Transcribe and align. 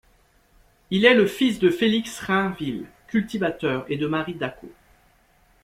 Il 0.89 1.05
est 1.05 1.13
le 1.13 1.27
fils 1.27 1.59
de 1.59 1.69
Félix 1.69 2.21
Rainville, 2.21 2.87
cultivateur, 3.05 3.85
et 3.87 3.97
de 3.99 4.07
Marie 4.07 4.33
Daqueau. 4.33 4.71